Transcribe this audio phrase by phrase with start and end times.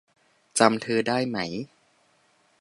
[0.59, 1.37] จำเธอได้ไหม?